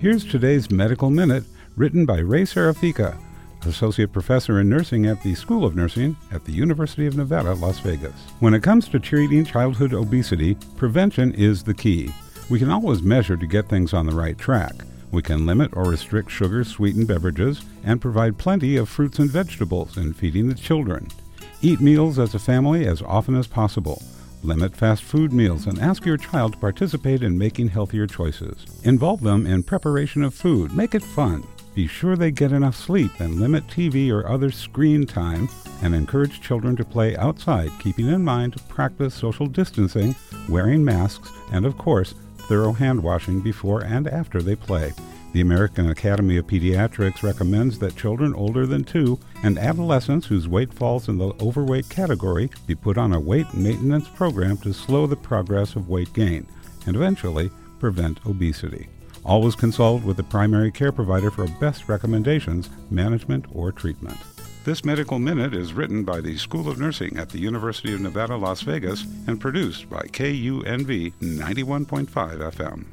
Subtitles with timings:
[0.00, 1.42] Here's today's Medical Minute,
[1.74, 3.18] written by Ray Serafica,
[3.66, 7.80] Associate Professor in Nursing at the School of Nursing at the University of Nevada, Las
[7.80, 8.14] Vegas.
[8.38, 12.10] When it comes to treating childhood obesity, prevention is the key.
[12.48, 14.72] We can always measure to get things on the right track.
[15.10, 19.96] We can limit or restrict sugar sweetened beverages and provide plenty of fruits and vegetables
[19.96, 21.08] in feeding the children.
[21.60, 24.00] Eat meals as a family as often as possible.
[24.42, 28.64] Limit fast food meals and ask your child to participate in making healthier choices.
[28.84, 30.72] Involve them in preparation of food.
[30.72, 31.44] Make it fun.
[31.74, 35.48] Be sure they get enough sleep and limit TV or other screen time
[35.82, 40.14] and encourage children to play outside, keeping in mind to practice social distancing,
[40.48, 42.14] wearing masks, and of course,
[42.48, 44.92] thorough hand washing before and after they play.
[45.32, 50.72] The American Academy of Pediatrics recommends that children older than two and adolescents whose weight
[50.72, 55.16] falls in the overweight category be put on a weight maintenance program to slow the
[55.16, 56.46] progress of weight gain
[56.86, 58.88] and eventually prevent obesity.
[59.22, 64.16] Always consult with the primary care provider for best recommendations, management, or treatment.
[64.64, 68.36] This Medical Minute is written by the School of Nursing at the University of Nevada,
[68.36, 72.84] Las Vegas, and produced by KUNV 91.5 FM.